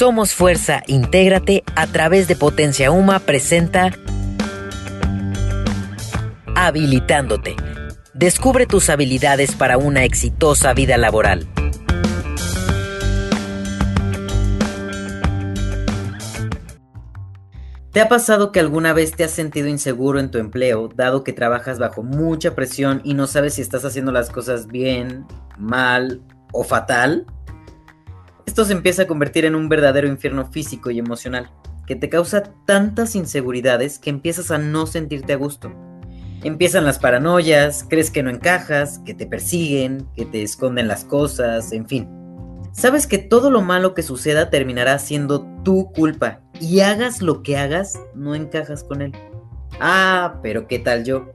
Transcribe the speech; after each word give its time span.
Somos 0.00 0.32
Fuerza, 0.32 0.82
intégrate 0.86 1.62
a 1.76 1.86
través 1.86 2.26
de 2.26 2.34
Potencia 2.34 2.90
Uma 2.90 3.20
presenta 3.20 3.90
Habilitándote. 6.56 7.54
Descubre 8.14 8.64
tus 8.64 8.88
habilidades 8.88 9.54
para 9.54 9.76
una 9.76 10.04
exitosa 10.04 10.72
vida 10.72 10.96
laboral. 10.96 11.46
¿Te 17.92 18.00
ha 18.00 18.08
pasado 18.08 18.52
que 18.52 18.60
alguna 18.60 18.94
vez 18.94 19.12
te 19.12 19.24
has 19.24 19.32
sentido 19.32 19.68
inseguro 19.68 20.18
en 20.18 20.30
tu 20.30 20.38
empleo, 20.38 20.88
dado 20.88 21.24
que 21.24 21.34
trabajas 21.34 21.78
bajo 21.78 22.02
mucha 22.02 22.54
presión 22.54 23.02
y 23.04 23.12
no 23.12 23.26
sabes 23.26 23.52
si 23.52 23.60
estás 23.60 23.84
haciendo 23.84 24.12
las 24.12 24.30
cosas 24.30 24.66
bien, 24.66 25.26
mal 25.58 26.22
o 26.54 26.64
fatal? 26.64 27.26
Esto 28.50 28.64
se 28.64 28.72
empieza 28.72 29.02
a 29.02 29.06
convertir 29.06 29.44
en 29.44 29.54
un 29.54 29.68
verdadero 29.68 30.08
infierno 30.08 30.50
físico 30.50 30.90
y 30.90 30.98
emocional, 30.98 31.52
que 31.86 31.94
te 31.94 32.08
causa 32.08 32.42
tantas 32.66 33.14
inseguridades 33.14 34.00
que 34.00 34.10
empiezas 34.10 34.50
a 34.50 34.58
no 34.58 34.86
sentirte 34.86 35.34
a 35.34 35.36
gusto. 35.36 35.72
Empiezan 36.42 36.84
las 36.84 36.98
paranoias, 36.98 37.86
crees 37.88 38.10
que 38.10 38.24
no 38.24 38.28
encajas, 38.28 38.98
que 39.06 39.14
te 39.14 39.24
persiguen, 39.24 40.04
que 40.16 40.26
te 40.26 40.42
esconden 40.42 40.88
las 40.88 41.04
cosas, 41.04 41.70
en 41.70 41.86
fin. 41.86 42.08
Sabes 42.72 43.06
que 43.06 43.18
todo 43.18 43.52
lo 43.52 43.62
malo 43.62 43.94
que 43.94 44.02
suceda 44.02 44.50
terminará 44.50 44.98
siendo 44.98 45.46
tu 45.62 45.92
culpa 45.92 46.40
y 46.60 46.80
hagas 46.80 47.22
lo 47.22 47.44
que 47.44 47.56
hagas, 47.56 48.00
no 48.16 48.34
encajas 48.34 48.82
con 48.82 49.00
él. 49.00 49.12
Ah, 49.78 50.40
pero 50.42 50.66
¿qué 50.66 50.80
tal 50.80 51.04
yo? 51.04 51.30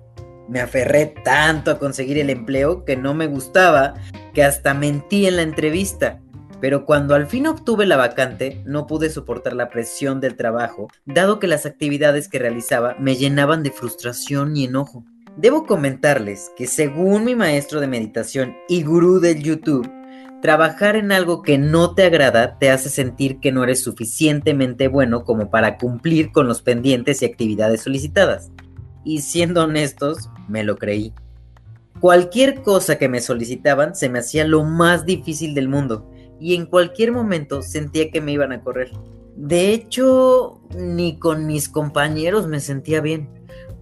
Me 0.49 0.59
aferré 0.59 1.15
tanto 1.23 1.71
a 1.71 1.79
conseguir 1.79 2.17
el 2.17 2.29
empleo 2.29 2.83
que 2.83 2.97
no 2.97 3.13
me 3.13 3.27
gustaba 3.27 3.93
que 4.33 4.43
hasta 4.43 4.73
mentí 4.73 5.27
en 5.27 5.37
la 5.37 5.43
entrevista 5.43 6.19
pero 6.61 6.85
cuando 6.85 7.15
al 7.15 7.27
fin 7.27 7.47
obtuve 7.47 7.85
la 7.85 7.97
vacante 7.97 8.61
no 8.65 8.87
pude 8.87 9.09
soportar 9.09 9.53
la 9.53 9.69
presión 9.69 10.21
del 10.21 10.35
trabajo, 10.35 10.87
dado 11.05 11.39
que 11.39 11.47
las 11.47 11.65
actividades 11.65 12.27
que 12.27 12.39
realizaba 12.39 12.95
me 12.99 13.15
llenaban 13.15 13.63
de 13.63 13.71
frustración 13.71 14.55
y 14.55 14.65
enojo. 14.65 15.05
Debo 15.37 15.65
comentarles 15.65 16.51
que 16.55 16.65
según 16.65 17.25
mi 17.25 17.35
maestro 17.35 17.81
de 17.81 17.87
meditación 17.87 18.55
y 18.69 18.83
gurú 18.83 19.19
del 19.19 19.43
YouTube, 19.43 19.91
trabajar 20.41 20.95
en 20.95 21.11
algo 21.11 21.41
que 21.41 21.57
no 21.57 21.93
te 21.93 22.03
agrada 22.03 22.57
te 22.57 22.69
hace 22.69 22.89
sentir 22.89 23.39
que 23.39 23.51
no 23.51 23.63
eres 23.63 23.83
suficientemente 23.83 24.87
bueno 24.87 25.23
como 25.23 25.49
para 25.49 25.77
cumplir 25.77 26.31
con 26.31 26.47
los 26.47 26.61
pendientes 26.61 27.21
y 27.21 27.25
actividades 27.25 27.81
solicitadas. 27.81 28.51
Y 29.03 29.21
siendo 29.21 29.65
honestos, 29.65 30.29
me 30.47 30.63
lo 30.63 30.77
creí. 30.77 31.13
Cualquier 31.99 32.61
cosa 32.61 32.97
que 32.97 33.09
me 33.09 33.21
solicitaban 33.21 33.95
se 33.95 34.09
me 34.09 34.19
hacía 34.19 34.45
lo 34.45 34.63
más 34.63 35.05
difícil 35.05 35.53
del 35.53 35.67
mundo 35.67 36.09
y 36.39 36.55
en 36.55 36.65
cualquier 36.65 37.11
momento 37.11 37.61
sentía 37.61 38.11
que 38.11 38.21
me 38.21 38.31
iban 38.31 38.51
a 38.51 38.61
correr. 38.61 38.91
De 39.35 39.73
hecho, 39.73 40.61
ni 40.77 41.19
con 41.19 41.45
mis 41.45 41.67
compañeros 41.67 42.47
me 42.47 42.59
sentía 42.59 43.01
bien, 43.01 43.29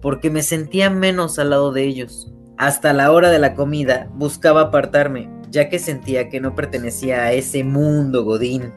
porque 0.00 0.30
me 0.30 0.42
sentía 0.42 0.90
menos 0.90 1.38
al 1.38 1.50
lado 1.50 1.72
de 1.72 1.84
ellos. 1.84 2.32
Hasta 2.56 2.92
la 2.92 3.12
hora 3.12 3.30
de 3.30 3.38
la 3.38 3.54
comida 3.54 4.08
buscaba 4.14 4.62
apartarme, 4.62 5.30
ya 5.50 5.68
que 5.68 5.78
sentía 5.78 6.28
que 6.28 6.40
no 6.40 6.54
pertenecía 6.54 7.22
a 7.22 7.32
ese 7.32 7.64
mundo 7.64 8.24
godín. 8.24 8.72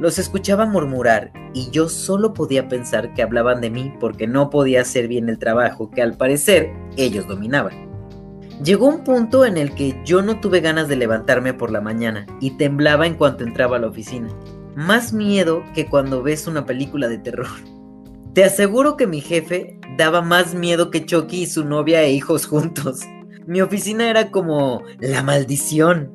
Los 0.00 0.18
escuchaba 0.18 0.66
murmurar 0.66 1.32
y 1.52 1.70
yo 1.70 1.88
solo 1.88 2.32
podía 2.32 2.68
pensar 2.68 3.12
que 3.14 3.22
hablaban 3.22 3.60
de 3.60 3.70
mí 3.70 3.92
porque 4.00 4.26
no 4.26 4.48
podía 4.48 4.80
hacer 4.80 5.08
bien 5.08 5.28
el 5.28 5.38
trabajo 5.38 5.90
que 5.90 6.02
al 6.02 6.16
parecer 6.16 6.72
ellos 6.96 7.26
dominaban. 7.28 7.89
Llegó 8.62 8.88
un 8.88 9.04
punto 9.04 9.46
en 9.46 9.56
el 9.56 9.74
que 9.74 9.98
yo 10.04 10.20
no 10.20 10.38
tuve 10.38 10.60
ganas 10.60 10.86
de 10.86 10.96
levantarme 10.96 11.54
por 11.54 11.70
la 11.70 11.80
mañana 11.80 12.26
y 12.40 12.58
temblaba 12.58 13.06
en 13.06 13.14
cuanto 13.14 13.42
entraba 13.42 13.76
a 13.76 13.80
la 13.80 13.86
oficina. 13.86 14.28
Más 14.76 15.14
miedo 15.14 15.64
que 15.74 15.86
cuando 15.86 16.22
ves 16.22 16.46
una 16.46 16.66
película 16.66 17.08
de 17.08 17.18
terror. 17.18 17.48
Te 18.34 18.44
aseguro 18.44 18.98
que 18.98 19.06
mi 19.06 19.22
jefe 19.22 19.80
daba 19.96 20.20
más 20.20 20.54
miedo 20.54 20.90
que 20.90 21.06
Chucky 21.06 21.42
y 21.42 21.46
su 21.46 21.64
novia 21.64 22.02
e 22.02 22.12
hijos 22.12 22.46
juntos. 22.46 23.00
Mi 23.46 23.62
oficina 23.62 24.10
era 24.10 24.30
como 24.30 24.82
la 25.00 25.22
maldición. 25.22 26.14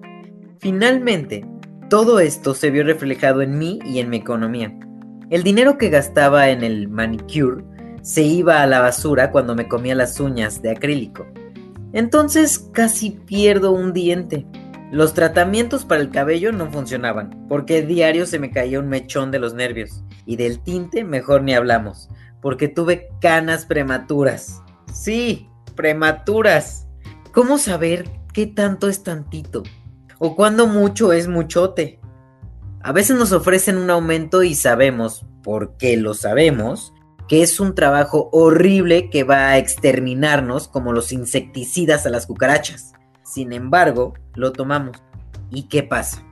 Finalmente, 0.59 1.45
todo 1.89 2.19
esto 2.19 2.53
se 2.53 2.69
vio 2.69 2.83
reflejado 2.83 3.41
en 3.41 3.57
mí 3.57 3.79
y 3.85 3.99
en 3.99 4.09
mi 4.09 4.17
economía. 4.17 4.77
El 5.31 5.41
dinero 5.41 5.79
que 5.79 5.89
gastaba 5.89 6.49
en 6.49 6.63
el 6.63 6.89
manicure 6.89 7.63
se 8.03 8.21
iba 8.21 8.61
a 8.61 8.67
la 8.67 8.81
basura 8.81 9.31
cuando 9.31 9.55
me 9.55 9.67
comía 9.67 9.95
las 9.95 10.19
uñas 10.19 10.61
de 10.61 10.69
acrílico. 10.69 11.25
Entonces 11.95 12.59
casi 12.73 13.11
pierdo 13.11 13.71
un 13.71 13.93
diente. 13.93 14.45
Los 14.91 15.13
tratamientos 15.13 15.85
para 15.85 16.01
el 16.01 16.09
cabello 16.09 16.51
no 16.51 16.69
funcionaban, 16.69 17.45
porque 17.47 17.83
diario 17.83 18.25
se 18.25 18.37
me 18.37 18.51
caía 18.51 18.81
un 18.81 18.89
mechón 18.89 19.31
de 19.31 19.39
los 19.39 19.53
nervios. 19.53 20.03
Y 20.25 20.35
del 20.35 20.59
tinte 20.59 21.05
mejor 21.05 21.43
ni 21.43 21.53
hablamos, 21.53 22.09
porque 22.41 22.67
tuve 22.67 23.07
canas 23.21 23.65
prematuras. 23.65 24.61
Sí, 24.93 25.49
prematuras. 25.77 26.85
¿Cómo 27.31 27.57
saber 27.57 28.09
qué 28.33 28.45
tanto 28.45 28.89
es 28.89 29.01
tantito? 29.01 29.63
¿O 30.19 30.35
cuándo 30.35 30.67
mucho 30.67 31.13
es 31.13 31.29
muchote? 31.29 32.01
A 32.83 32.91
veces 32.91 33.15
nos 33.15 33.31
ofrecen 33.31 33.77
un 33.77 33.89
aumento 33.89 34.43
y 34.43 34.53
sabemos, 34.53 35.25
porque 35.43 35.95
lo 35.95 36.13
sabemos, 36.13 36.93
que 37.27 37.41
es 37.41 37.59
un 37.59 37.75
trabajo 37.75 38.29
horrible 38.31 39.09
que 39.09 39.23
va 39.23 39.49
a 39.49 39.57
exterminarnos 39.57 40.67
como 40.67 40.93
los 40.93 41.11
insecticidas 41.11 42.05
a 42.05 42.09
las 42.09 42.27
cucarachas. 42.27 42.93
Sin 43.23 43.53
embargo, 43.53 44.13
lo 44.35 44.53
tomamos. 44.53 44.97
¿Y 45.49 45.63
qué 45.63 45.83
pasa? 45.83 46.23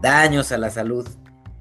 Daños 0.00 0.52
a 0.52 0.58
la 0.58 0.70
salud. 0.70 1.08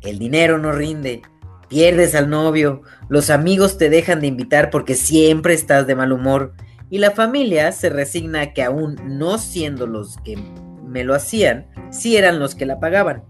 El 0.02 0.20
dinero 0.20 0.60
no 0.60 0.72
rinde. 0.72 1.24
Pierdes 1.68 2.16
al 2.16 2.30
novio. 2.30 2.84
Los 3.10 3.30
amigos 3.30 3.78
te 3.78 3.90
dejan 3.90 4.22
de 4.22 4.28
invitar 4.28 4.70
porque 4.70 4.96
siempre 4.96 5.54
estás 5.54 5.88
de 5.88 5.96
mal 5.96 6.12
humor. 6.12 6.54
Y 6.90 7.00
la 7.00 7.12
familia 7.12 7.72
se 7.72 7.90
resigna 7.90 8.42
a 8.42 8.54
que 8.54 8.64
aún 8.64 8.96
no 9.06 9.38
siendo 9.38 9.88
los 9.88 10.18
que 10.18 10.38
me 10.86 11.04
lo 11.04 11.14
hacían, 11.14 11.68
sí 11.90 12.16
eran 12.16 12.40
los 12.40 12.56
que 12.56 12.66
la 12.66 12.80
pagaban. 12.80 13.24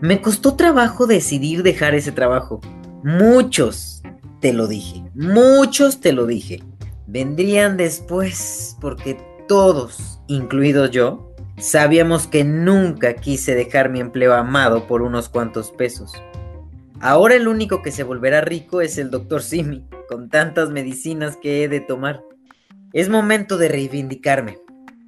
Me 0.00 0.20
costó 0.20 0.54
trabajo 0.54 1.08
decidir 1.08 1.64
dejar 1.64 1.96
ese 1.96 2.12
trabajo. 2.12 2.60
Muchos, 3.02 3.97
te 4.40 4.52
lo 4.52 4.66
dije, 4.66 5.02
muchos 5.14 6.00
te 6.00 6.12
lo 6.12 6.26
dije. 6.26 6.62
Vendrían 7.06 7.76
después 7.76 8.76
porque 8.80 9.18
todos, 9.48 10.20
incluido 10.26 10.86
yo, 10.86 11.34
sabíamos 11.56 12.26
que 12.26 12.44
nunca 12.44 13.14
quise 13.14 13.54
dejar 13.54 13.88
mi 13.88 14.00
empleo 14.00 14.34
amado 14.34 14.86
por 14.86 15.02
unos 15.02 15.28
cuantos 15.28 15.72
pesos. 15.72 16.12
Ahora 17.00 17.34
el 17.34 17.48
único 17.48 17.82
que 17.82 17.92
se 17.92 18.02
volverá 18.02 18.40
rico 18.40 18.80
es 18.80 18.98
el 18.98 19.10
doctor 19.10 19.42
Simi, 19.42 19.86
con 20.08 20.28
tantas 20.28 20.70
medicinas 20.70 21.36
que 21.36 21.64
he 21.64 21.68
de 21.68 21.80
tomar. 21.80 22.22
Es 22.92 23.08
momento 23.08 23.56
de 23.56 23.68
reivindicarme, 23.68 24.58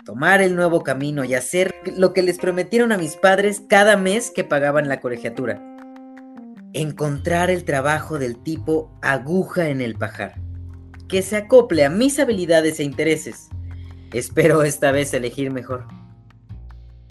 tomar 0.04 0.40
el 0.40 0.56
nuevo 0.56 0.82
camino 0.82 1.24
y 1.24 1.34
hacer 1.34 1.74
lo 1.96 2.12
que 2.12 2.22
les 2.22 2.38
prometieron 2.38 2.92
a 2.92 2.98
mis 2.98 3.16
padres 3.16 3.62
cada 3.68 3.96
mes 3.96 4.30
que 4.30 4.44
pagaban 4.44 4.88
la 4.88 5.00
colegiatura 5.00 5.69
encontrar 6.72 7.50
el 7.50 7.64
trabajo 7.64 8.18
del 8.18 8.42
tipo 8.42 8.90
aguja 9.02 9.68
en 9.68 9.80
el 9.80 9.96
pajar, 9.96 10.34
que 11.08 11.22
se 11.22 11.36
acople 11.36 11.84
a 11.84 11.90
mis 11.90 12.18
habilidades 12.18 12.80
e 12.80 12.84
intereses. 12.84 13.48
Espero 14.12 14.62
esta 14.62 14.92
vez 14.92 15.12
elegir 15.14 15.50
mejor. 15.50 15.86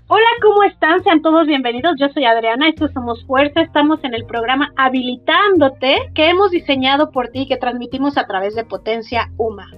Hola, 0.08 0.28
¿cómo 0.42 0.64
están? 0.64 1.04
Sean 1.04 1.22
todos 1.22 1.46
bienvenidos. 1.46 1.94
Yo 2.00 2.10
soy 2.10 2.26
Adriana, 2.26 2.68
esto 2.70 2.88
Somos 2.90 3.24
Fuerza. 3.26 3.62
Estamos 3.62 4.04
en 4.04 4.16
el 4.16 4.26
programa 4.26 4.74
Habilitándote 4.76 6.12
que 6.16 6.30
hemos 6.30 6.50
diseñado 6.50 7.12
por 7.12 7.28
ti 7.28 7.42
y 7.42 7.48
que 7.48 7.58
transmitimos 7.58 8.18
a 8.18 8.26
través 8.26 8.56
de 8.56 8.66
Potencia 8.66 9.32
Uma. 9.38 9.70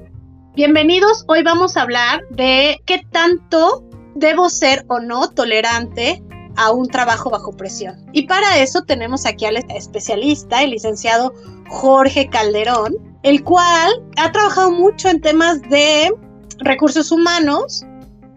Bienvenidos, 0.55 1.25
hoy 1.27 1.43
vamos 1.43 1.75
a 1.75 1.81
hablar 1.81 2.21
de 2.29 2.77
qué 2.85 3.01
tanto 3.11 3.83
debo 4.15 4.49
ser 4.49 4.85
o 4.87 4.99
no 4.99 5.29
tolerante 5.31 6.23
a 6.55 6.71
un 6.71 6.87
trabajo 6.87 7.29
bajo 7.29 7.51
presión. 7.51 8.05
Y 8.11 8.27
para 8.27 8.57
eso 8.59 8.83
tenemos 8.83 9.25
aquí 9.25 9.45
al 9.45 9.57
especialista, 9.57 10.63
el 10.63 10.71
licenciado 10.71 11.33
Jorge 11.69 12.29
Calderón, 12.29 12.95
el 13.23 13.43
cual 13.43 13.91
ha 14.17 14.31
trabajado 14.31 14.71
mucho 14.71 15.09
en 15.09 15.21
temas 15.21 15.61
de 15.63 16.11
recursos 16.59 17.11
humanos, 17.11 17.85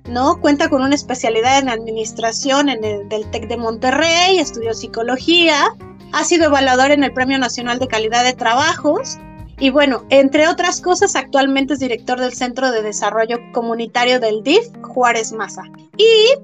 ¿no? 0.08 0.40
Cuenta 0.40 0.69
con 0.69 0.82
una 0.82 0.94
especialidad 0.94 1.58
en 1.58 1.69
administración 1.69 2.69
en 2.69 2.84
el 2.84 3.08
del 3.08 3.31
TEC 3.31 3.49
de 3.49 3.56
Monterrey, 3.56 4.38
estudió 4.38 4.75
psicología, 4.75 5.75
ha 6.12 6.25
sido 6.25 6.46
evaluador 6.46 6.90
en 6.90 7.02
el 7.02 7.12
Premio 7.12 7.38
Nacional 7.38 7.78
de 7.78 7.88
Calidad 7.88 8.25
de 8.25 8.34
Trabajos 8.34 9.19
y 9.58 9.70
bueno, 9.70 10.05
entre 10.11 10.49
otras 10.49 10.81
cosas, 10.81 11.14
actualmente 11.14 11.75
es 11.75 11.81
director 11.81 12.20
del 12.20 12.32
Centro 12.32 12.70
de 12.70 12.82
Desarrollo 12.82 13.38
Comunitario 13.52 14.19
del 14.19 14.43
DIF, 14.43 14.66
Juárez 14.82 15.32
Maza. 15.32 15.62
Y 15.96 16.34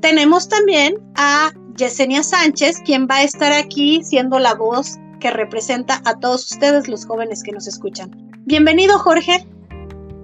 tenemos 0.00 0.48
también 0.48 0.98
a 1.16 1.52
Yesenia 1.76 2.22
Sánchez, 2.22 2.82
quien 2.84 3.06
va 3.10 3.16
a 3.16 3.22
estar 3.22 3.52
aquí 3.52 4.02
siendo 4.04 4.38
la 4.38 4.54
voz 4.54 4.98
que 5.20 5.30
representa 5.30 6.00
a 6.04 6.18
todos 6.18 6.50
ustedes, 6.52 6.88
los 6.88 7.06
jóvenes 7.06 7.42
que 7.42 7.52
nos 7.52 7.66
escuchan. 7.66 8.10
Bienvenido, 8.46 8.98
Jorge. 8.98 9.46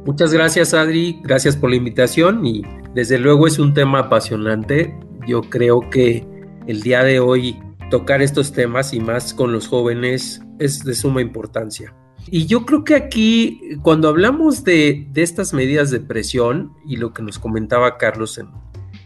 Muchas 0.07 0.33
gracias, 0.33 0.75
Adri. 0.75 1.21
Gracias 1.23 1.57
por 1.57 1.71
la 1.71 1.77
invitación 1.77 2.45
y 2.45 2.63
desde 2.95 3.19
luego 3.19 3.47
es 3.47 3.59
un 3.59 3.75
tema 3.75 4.01
apasionante. 4.01 4.95
Yo 5.27 5.43
creo 5.43 5.89
que 5.91 6.27
el 6.67 6.83
día 6.83 7.03
de 7.03 7.21
hoy 7.21 7.59
tocar 7.91 8.23
estos 8.23 8.53
temas 8.53 8.93
y 8.93 9.01
más 9.01 9.35
con 9.35 9.53
los 9.53 9.67
jóvenes 9.69 10.43
es 10.59 10.85
de 10.85 10.95
suma 10.95 11.21
importancia. 11.21 11.95
Y 12.27 12.47
yo 12.47 12.65
creo 12.65 12.85
que 12.85 12.95
aquí, 12.95 13.61
cuando 13.83 14.09
hablamos 14.09 14.65
de, 14.65 15.09
estas 15.15 15.53
medidas 15.53 15.91
de 15.91 16.01
presión 16.01 16.73
y 16.87 16.97
lo 16.97 17.13
que 17.13 17.23
nos 17.23 17.39
comentaba 17.39 17.99
Carlos 17.99 18.39
en, 18.39 18.49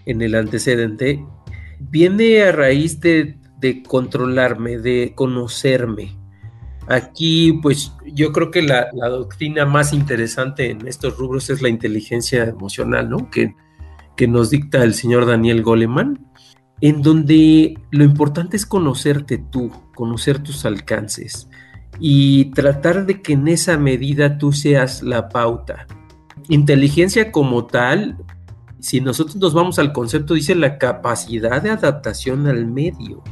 en 0.08 0.22
el 0.22 0.34
antecedente, 0.34 1.24
viene 1.78 2.42
a 2.42 2.52
raíz 2.52 3.00
de, 3.00 3.38
controlarme, 3.86 4.78
de 4.78 5.12
conocerme. 5.14 6.16
Aquí, 6.88 7.52
pues 7.62 7.92
yo 8.06 8.32
creo 8.32 8.50
que 8.50 8.62
la, 8.62 8.90
doctrina 8.92 9.66
más 9.66 9.92
interesante 9.92 10.70
en 10.70 10.88
estos 10.88 11.16
rubros 11.18 11.50
es 11.50 11.62
la 11.62 11.68
inteligencia 11.68 12.44
emocional, 12.44 13.08
¿no? 13.08 13.30
Que 13.30 14.26
nos 14.26 14.50
dicta 14.50 14.82
el 14.82 14.94
señor 14.94 15.26
Daniel 15.26 15.62
Goleman, 15.62 16.26
en 16.80 17.02
donde 17.02 17.78
lo 17.90 18.04
importante 18.04 18.56
es 18.56 18.66
conocerte 18.66 19.38
tú, 19.38 19.70
conocer 19.94 20.42
tus 20.42 20.64
alcances 20.64 21.48
y 22.00 22.46
tratar 22.52 23.06
de 23.06 23.20
que 23.20 23.32
en 23.32 23.48
esa 23.48 23.76
medida 23.76 24.38
tú 24.38 24.52
seas 24.52 25.02
la 25.02 25.28
pauta. 25.28 25.86
Inteligencia 26.48 27.32
como 27.32 27.66
tal, 27.66 28.16
si 28.80 29.00
nosotros 29.00 29.36
nos 29.36 29.54
vamos 29.54 29.78
al 29.78 29.92
concepto, 29.92 30.34
dice 30.34 30.54
la 30.54 30.78
capacidad 30.78 31.62
de 31.62 31.70
adaptación 31.70 32.46
al 32.46 32.66
medio. 32.66 33.22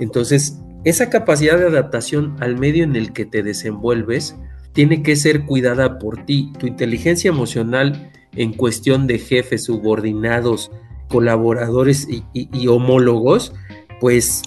Entonces, 0.00 0.60
esa 0.84 1.10
capacidad 1.10 1.58
de 1.58 1.66
adaptación 1.66 2.36
al 2.40 2.58
medio 2.58 2.84
en 2.84 2.96
el 2.96 3.12
que 3.12 3.24
te 3.24 3.42
desenvuelves 3.42 4.36
tiene 4.72 5.02
que 5.02 5.16
ser 5.16 5.44
cuidada 5.46 5.98
por 5.98 6.24
ti. 6.24 6.52
Tu 6.58 6.66
inteligencia 6.66 7.28
emocional 7.28 8.10
en 8.34 8.52
cuestión 8.52 9.06
de 9.06 9.18
jefes, 9.18 9.64
subordinados, 9.64 10.70
colaboradores 11.08 12.08
y, 12.08 12.66
homólogos, 12.66 13.54
pues 14.00 14.42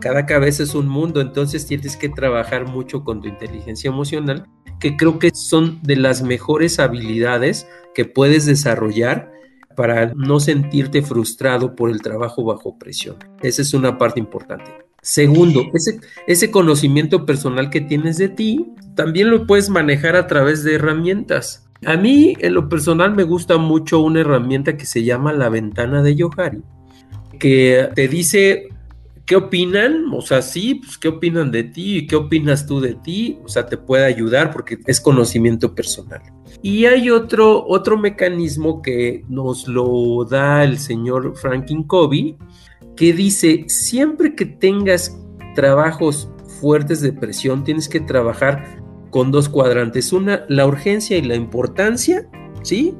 cada 0.00 0.26
cabeza 0.26 0.62
es 0.62 0.74
un 0.74 0.88
mundo, 0.88 1.20
entonces 1.20 1.66
tienes 1.66 1.96
que 1.96 2.08
trabajar 2.08 2.68
mucho 2.68 3.02
con 3.02 3.22
tu 3.22 3.28
inteligencia 3.28 3.88
emocional, 3.88 4.46
que 4.78 4.96
creo 4.96 5.18
que 5.18 5.30
son 5.32 5.80
de 5.82 5.96
las 5.96 6.22
mejores 6.22 6.78
habilidades 6.78 7.66
que 7.94 8.04
puedes 8.04 8.44
desarrollar 8.46 9.32
para 9.74 10.12
no 10.14 10.40
sentirte 10.40 11.02
frustrado 11.02 11.74
por 11.74 11.90
el 11.90 12.02
trabajo 12.02 12.44
bajo 12.44 12.78
presión. 12.78 13.16
Esa 13.42 13.62
es 13.62 13.74
una 13.74 13.98
parte 13.98 14.20
importante. 14.20 14.70
Segundo, 15.02 15.64
ese, 15.74 15.98
ese 16.28 16.50
conocimiento 16.50 17.26
personal 17.26 17.70
que 17.70 17.80
tienes 17.80 18.18
de 18.18 18.28
ti, 18.28 18.66
también 18.94 19.30
lo 19.30 19.46
puedes 19.46 19.68
manejar 19.68 20.14
a 20.14 20.28
través 20.28 20.62
de 20.62 20.76
herramientas. 20.76 21.68
A 21.84 21.96
mí, 21.96 22.36
en 22.38 22.54
lo 22.54 22.68
personal, 22.68 23.14
me 23.14 23.24
gusta 23.24 23.58
mucho 23.58 24.00
una 24.00 24.20
herramienta 24.20 24.76
que 24.76 24.86
se 24.86 25.02
llama 25.02 25.32
la 25.32 25.48
ventana 25.48 26.02
de 26.02 26.14
Yohari, 26.14 26.62
que 27.40 27.88
te 27.96 28.06
dice 28.06 28.68
qué 29.26 29.34
opinan, 29.34 30.06
o 30.12 30.20
sea, 30.20 30.42
sí, 30.42 30.76
pues 30.76 30.98
qué 30.98 31.08
opinan 31.08 31.50
de 31.50 31.64
ti 31.64 31.98
y 31.98 32.06
qué 32.06 32.14
opinas 32.14 32.66
tú 32.66 32.80
de 32.80 32.94
ti, 32.94 33.38
o 33.44 33.48
sea, 33.48 33.66
te 33.66 33.76
puede 33.76 34.04
ayudar 34.04 34.52
porque 34.52 34.78
es 34.86 35.00
conocimiento 35.00 35.74
personal. 35.74 36.22
Y 36.62 36.86
hay 36.86 37.10
otro, 37.10 37.66
otro 37.66 37.98
mecanismo 37.98 38.82
que 38.82 39.24
nos 39.28 39.66
lo 39.66 40.24
da 40.24 40.62
el 40.62 40.78
señor 40.78 41.36
Franklin 41.36 41.82
Covey, 41.82 42.36
que 42.96 43.12
dice, 43.12 43.64
siempre 43.66 44.36
que 44.36 44.46
tengas 44.46 45.18
trabajos 45.56 46.30
fuertes 46.60 47.00
de 47.00 47.12
presión, 47.12 47.64
tienes 47.64 47.88
que 47.88 47.98
trabajar 47.98 48.80
con 49.10 49.32
dos 49.32 49.48
cuadrantes. 49.48 50.12
Una, 50.12 50.44
la 50.48 50.66
urgencia 50.66 51.18
y 51.18 51.22
la 51.22 51.34
importancia, 51.34 52.28
¿sí? 52.62 52.94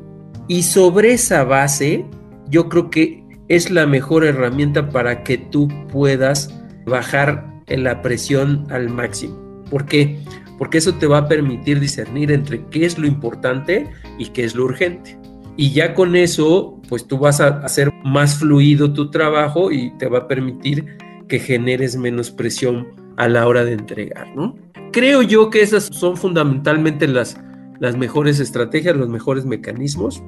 Y 0.48 0.64
sobre 0.64 1.12
esa 1.12 1.44
base, 1.44 2.04
yo 2.48 2.68
creo 2.68 2.90
que 2.90 3.24
es 3.48 3.70
la 3.70 3.86
mejor 3.86 4.24
herramienta 4.24 4.88
para 4.88 5.22
que 5.22 5.38
tú 5.38 5.68
puedas 5.90 6.52
bajar 6.84 7.62
la 7.68 8.02
presión 8.02 8.66
al 8.70 8.88
máximo. 8.88 9.62
¿Por 9.70 9.86
qué? 9.86 10.18
Porque 10.62 10.78
eso 10.78 10.94
te 10.94 11.08
va 11.08 11.18
a 11.18 11.26
permitir 11.26 11.80
discernir 11.80 12.30
entre 12.30 12.64
qué 12.66 12.86
es 12.86 12.96
lo 12.96 13.08
importante 13.08 13.90
y 14.16 14.26
qué 14.26 14.44
es 14.44 14.54
lo 14.54 14.64
urgente. 14.64 15.18
Y 15.56 15.72
ya 15.72 15.92
con 15.92 16.14
eso, 16.14 16.80
pues 16.88 17.04
tú 17.04 17.18
vas 17.18 17.40
a 17.40 17.48
hacer 17.64 17.90
más 18.04 18.36
fluido 18.36 18.92
tu 18.92 19.10
trabajo 19.10 19.72
y 19.72 19.90
te 19.98 20.06
va 20.06 20.18
a 20.18 20.28
permitir 20.28 20.98
que 21.26 21.40
generes 21.40 21.96
menos 21.96 22.30
presión 22.30 22.86
a 23.16 23.28
la 23.28 23.48
hora 23.48 23.64
de 23.64 23.72
entregar, 23.72 24.28
¿no? 24.36 24.56
Creo 24.92 25.22
yo 25.22 25.50
que 25.50 25.62
esas 25.62 25.86
son 25.86 26.16
fundamentalmente 26.16 27.08
las, 27.08 27.36
las 27.80 27.96
mejores 27.96 28.38
estrategias, 28.38 28.94
los 28.94 29.08
mejores 29.08 29.44
mecanismos 29.44 30.22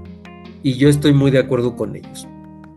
y 0.64 0.74
yo 0.74 0.88
estoy 0.88 1.12
muy 1.12 1.30
de 1.30 1.38
acuerdo 1.38 1.76
con 1.76 1.94
ellos. 1.94 2.26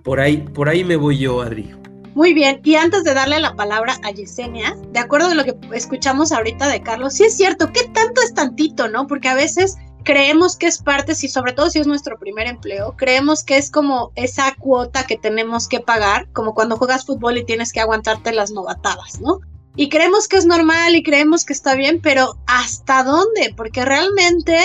Por 0.03 0.19
ahí, 0.19 0.45
por 0.53 0.69
ahí 0.69 0.83
me 0.83 0.95
voy 0.95 1.17
yo, 1.17 1.41
Adri. 1.41 1.71
Muy 2.17 2.33
bien, 2.33 2.61
y 2.63 2.73
antes 2.73 3.03
de 3.03 3.13
darle 3.13 3.39
la 3.39 3.55
palabra 3.55 3.99
a 4.03 4.09
Yesenia, 4.09 4.75
de 4.91 4.97
acuerdo 4.97 5.27
a 5.27 5.35
lo 5.35 5.45
que 5.45 5.55
escuchamos 5.71 6.31
ahorita 6.31 6.67
de 6.67 6.81
Carlos, 6.81 7.13
sí 7.13 7.25
es 7.25 7.37
cierto, 7.37 7.71
¿qué 7.71 7.83
tanto 7.83 8.21
es 8.21 8.33
tantito, 8.33 8.87
no? 8.87 9.05
Porque 9.05 9.27
a 9.27 9.35
veces 9.35 9.75
creemos 10.03 10.57
que 10.57 10.65
es 10.65 10.79
parte, 10.79 11.13
si 11.13 11.27
sobre 11.27 11.53
todo 11.53 11.69
si 11.69 11.77
es 11.77 11.85
nuestro 11.85 12.17
primer 12.17 12.47
empleo, 12.47 12.95
creemos 12.97 13.43
que 13.43 13.57
es 13.57 13.69
como 13.69 14.13
esa 14.15 14.55
cuota 14.55 15.05
que 15.05 15.15
tenemos 15.15 15.67
que 15.67 15.79
pagar, 15.79 16.27
como 16.33 16.55
cuando 16.55 16.77
juegas 16.77 17.05
fútbol 17.05 17.37
y 17.37 17.45
tienes 17.45 17.71
que 17.71 17.81
aguantarte 17.81 18.33
las 18.33 18.49
novatadas, 18.49 19.21
¿no? 19.21 19.39
Y 19.75 19.89
creemos 19.89 20.27
que 20.27 20.37
es 20.37 20.47
normal 20.47 20.95
y 20.95 21.03
creemos 21.03 21.45
que 21.45 21.53
está 21.53 21.75
bien, 21.75 22.01
pero 22.01 22.39
¿hasta 22.47 23.03
dónde? 23.03 23.53
Porque 23.55 23.85
realmente 23.85 24.59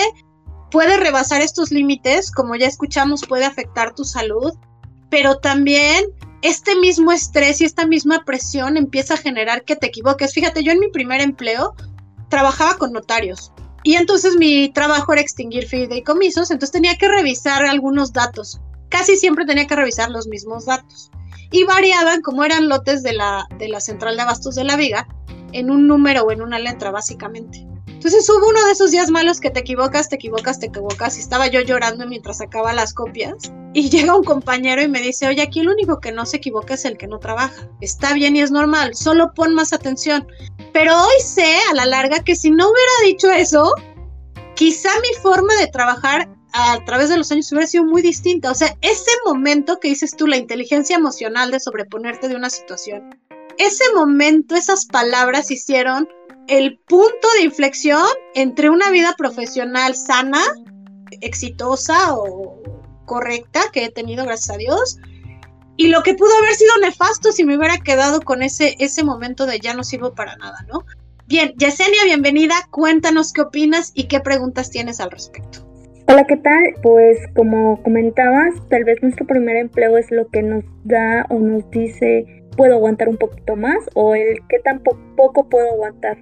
puede 0.71 0.97
rebasar 0.97 1.43
estos 1.43 1.69
límites, 1.69 2.31
como 2.31 2.55
ya 2.55 2.65
escuchamos, 2.65 3.27
puede 3.27 3.45
afectar 3.45 3.93
tu 3.93 4.05
salud, 4.05 4.53
pero 5.11 5.37
también 5.37 6.05
este 6.43 6.75
mismo 6.75 7.11
estrés 7.11 7.61
y 7.61 7.65
esta 7.65 7.87
misma 7.87 8.23
presión 8.25 8.77
empieza 8.77 9.15
a 9.15 9.17
generar 9.17 9.63
que 9.63 9.75
te 9.75 9.87
equivoques. 9.87 10.33
Fíjate, 10.33 10.63
yo 10.63 10.71
en 10.71 10.79
mi 10.79 10.89
primer 10.89 11.21
empleo 11.21 11.73
trabajaba 12.29 12.77
con 12.77 12.91
notarios 12.91 13.51
y 13.83 13.95
entonces 13.95 14.35
mi 14.37 14.69
trabajo 14.69 15.13
era 15.13 15.21
extinguir 15.21 15.67
fideicomisos, 15.67 16.51
entonces 16.51 16.71
tenía 16.71 16.97
que 16.97 17.07
revisar 17.07 17.65
algunos 17.65 18.13
datos. 18.13 18.59
Casi 18.89 19.17
siempre 19.17 19.45
tenía 19.45 19.67
que 19.67 19.75
revisar 19.75 20.09
los 20.09 20.27
mismos 20.27 20.65
datos. 20.65 21.11
Y 21.51 21.65
variaban, 21.65 22.21
como 22.21 22.43
eran 22.43 22.69
lotes 22.69 23.03
de 23.03 23.13
la, 23.13 23.45
de 23.57 23.67
la 23.67 23.79
central 23.79 24.15
de 24.15 24.21
abastos 24.23 24.55
de 24.55 24.63
la 24.63 24.75
viga, 24.75 25.07
en 25.51 25.69
un 25.69 25.87
número 25.87 26.23
o 26.23 26.31
en 26.31 26.41
una 26.41 26.59
letra, 26.59 26.91
básicamente. 26.91 27.67
Entonces 27.87 28.27
hubo 28.29 28.49
uno 28.49 28.65
de 28.65 28.71
esos 28.71 28.91
días 28.91 29.09
malos 29.11 29.39
que 29.39 29.49
te 29.49 29.59
equivocas, 29.59 30.09
te 30.09 30.15
equivocas, 30.15 30.59
te 30.59 30.67
equivocas. 30.67 31.17
Y 31.17 31.21
estaba 31.21 31.47
yo 31.47 31.61
llorando 31.61 32.07
mientras 32.07 32.37
sacaba 32.37 32.73
las 32.73 32.93
copias. 32.93 33.51
Y 33.73 33.89
llega 33.89 34.15
un 34.15 34.23
compañero 34.23 34.81
y 34.83 34.87
me 34.87 35.01
dice, 35.01 35.27
oye, 35.27 35.41
aquí 35.41 35.61
el 35.61 35.69
único 35.69 35.99
que 35.99 36.11
no 36.11 36.25
se 36.27 36.37
equivoca 36.37 36.75
es 36.75 36.85
el 36.85 36.97
que 36.97 37.07
no 37.07 37.19
trabaja. 37.19 37.67
Está 37.81 38.13
bien 38.13 38.35
y 38.35 38.41
es 38.41 38.51
normal, 38.51 38.93
solo 38.93 39.33
pon 39.33 39.55
más 39.55 39.73
atención. 39.73 40.27
Pero 40.73 40.95
hoy 40.95 41.21
sé 41.23 41.57
a 41.71 41.73
la 41.73 41.85
larga 41.87 42.23
que 42.23 42.35
si 42.35 42.51
no 42.51 42.69
hubiera 42.69 42.91
dicho 43.05 43.31
eso, 43.31 43.73
quizá 44.55 44.89
mi 45.01 45.21
forma 45.21 45.55
de 45.55 45.67
trabajar 45.67 46.29
a 46.53 46.85
través 46.85 47.09
de 47.09 47.17
los 47.17 47.31
años 47.31 47.51
hubiera 47.51 47.65
sido 47.65 47.83
muy 47.83 48.03
distinta. 48.03 48.51
O 48.51 48.55
sea, 48.55 48.77
ese 48.81 49.11
momento 49.25 49.79
que 49.79 49.89
dices 49.89 50.15
tú, 50.15 50.27
la 50.27 50.37
inteligencia 50.37 50.95
emocional 50.95 51.49
de 51.49 51.59
sobreponerte 51.59 52.27
de 52.27 52.35
una 52.35 52.51
situación, 52.51 53.09
ese 53.57 53.83
momento, 53.95 54.55
esas 54.55 54.85
palabras 54.85 55.49
hicieron 55.51 56.07
el 56.47 56.77
punto 56.87 57.27
de 57.37 57.43
inflexión 57.43 58.05
entre 58.35 58.69
una 58.69 58.91
vida 58.91 59.15
profesional 59.17 59.95
sana, 59.95 60.41
exitosa 61.21 62.15
o 62.15 62.61
correcta 63.05 63.61
que 63.71 63.85
he 63.85 63.91
tenido, 63.91 64.25
gracias 64.25 64.55
a 64.55 64.57
Dios, 64.57 64.99
y 65.75 65.87
lo 65.87 66.03
que 66.03 66.13
pudo 66.13 66.35
haber 66.37 66.53
sido 66.53 66.77
nefasto 66.81 67.31
si 67.31 67.43
me 67.43 67.57
hubiera 67.57 67.77
quedado 67.77 68.21
con 68.21 68.43
ese, 68.43 68.75
ese 68.79 69.03
momento 69.03 69.45
de 69.45 69.59
ya 69.59 69.73
no 69.73 69.83
sirvo 69.83 70.13
para 70.13 70.35
nada, 70.37 70.65
¿no? 70.71 70.85
Bien, 71.25 71.53
Yesenia, 71.57 72.03
bienvenida. 72.05 72.53
Cuéntanos 72.69 73.33
qué 73.33 73.41
opinas 73.41 73.91
y 73.95 74.07
qué 74.07 74.19
preguntas 74.19 74.69
tienes 74.69 74.99
al 74.99 75.09
respecto. 75.09 75.59
Hola, 76.07 76.25
¿qué 76.25 76.37
tal? 76.37 76.75
Pues 76.83 77.17
como 77.33 77.81
comentabas, 77.81 78.53
tal 78.69 78.83
vez 78.83 79.01
nuestro 79.01 79.25
primer 79.25 79.55
empleo 79.55 79.97
es 79.97 80.11
lo 80.11 80.27
que 80.27 80.43
nos 80.43 80.63
da 80.83 81.25
o 81.29 81.39
nos 81.39 81.69
dice 81.71 82.43
puedo 82.57 82.75
aguantar 82.75 83.09
un 83.09 83.17
poquito 83.17 83.55
más 83.55 83.77
o 83.95 84.13
el 84.13 84.37
que 84.47 84.59
tan 84.59 84.83
poco 84.83 85.49
puedo 85.49 85.71
aguantar. 85.71 86.17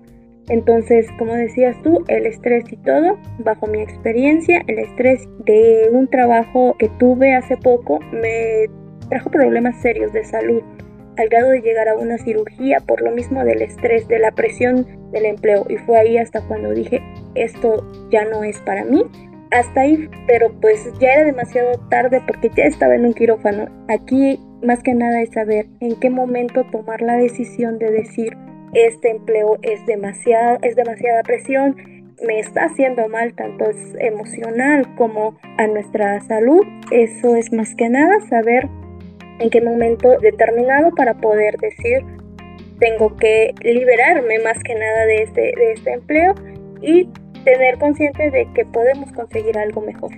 Entonces, 0.52 1.08
como 1.18 1.34
decías 1.34 1.82
tú, 1.82 2.04
el 2.10 2.26
estrés 2.26 2.66
y 2.70 2.76
todo, 2.76 3.18
bajo 3.40 3.68
mi 3.68 3.80
experiencia, 3.82 4.62
el 4.68 4.80
estrés 4.80 5.26
de 5.46 5.88
un 5.94 6.10
trabajo 6.10 6.76
que 6.78 6.90
tuve 7.00 7.34
hace 7.34 7.56
poco 7.56 8.02
me 8.12 8.66
trajo 9.10 9.32
problemas 9.32 9.82
serios 9.82 10.12
de 10.12 10.26
salud, 10.26 10.62
al 11.18 11.30
grado 11.30 11.52
de 11.52 11.62
llegar 11.62 11.88
a 11.88 11.96
una 11.96 12.18
cirugía 12.18 12.80
por 12.86 13.02
lo 13.02 13.12
mismo 13.12 13.46
del 13.46 13.62
estrés, 13.62 14.10
de 14.10 14.20
la 14.20 14.32
presión 14.32 14.86
del 15.14 15.26
empleo. 15.26 15.66
Y 15.70 15.78
fue 15.78 15.98
ahí 15.98 16.18
hasta 16.18 16.42
cuando 16.42 16.72
dije, 16.72 17.02
esto 17.36 17.90
ya 18.12 18.26
no 18.26 18.44
es 18.44 18.60
para 18.60 18.84
mí. 18.84 19.06
Hasta 19.52 19.82
ahí, 19.82 20.10
pero 20.28 20.52
pues 20.60 20.92
ya 21.00 21.14
era 21.14 21.24
demasiado 21.24 21.80
tarde 21.90 22.22
porque 22.28 22.52
ya 22.58 22.66
estaba 22.66 22.96
en 22.96 23.06
un 23.06 23.14
quirófano. 23.14 23.70
Aquí 23.88 24.38
más 24.64 24.84
que 24.84 24.96
nada 24.96 25.22
es 25.22 25.32
saber 25.32 25.68
en 25.80 25.98
qué 25.98 26.10
momento 26.10 26.66
tomar 26.74 27.02
la 27.02 27.16
decisión 27.16 27.80
de 27.80 27.90
decir, 27.90 28.36
este 28.74 29.12
empleo 29.12 29.58
es 29.62 29.86
demasiado, 29.86 30.58
es 30.62 30.76
demasiada 30.76 31.24
presión, 31.24 31.76
me 32.26 32.40
está 32.40 32.66
haciendo 32.66 33.08
mal 33.10 33.34
tanto 33.34 33.66
emocional 34.00 34.96
como 34.96 35.38
a 35.58 35.68
nuestra 35.68 36.22
salud. 36.22 36.62
Eso 36.92 37.36
es 37.36 37.52
más 37.52 37.74
que 37.76 37.90
nada 37.90 38.20
saber 38.30 38.70
en 39.40 39.50
qué 39.50 39.62
momento 39.62 40.20
determinado 40.20 40.92
para 40.96 41.16
poder 41.16 41.58
decir 41.58 42.04
tengo 42.80 43.16
que 43.16 43.54
liberarme 43.62 44.40
más 44.40 44.58
que 44.64 44.74
nada 44.74 45.06
de 45.06 45.24
este, 45.24 45.42
de 45.42 45.74
este 45.74 45.94
empleo 45.94 46.34
y 46.82 47.08
tener 47.44 47.78
consciente 47.78 48.32
de 48.32 48.52
que 48.54 48.66
podemos 48.66 49.12
conseguir 49.14 49.58
algo 49.58 49.82
mejor. 49.82 50.12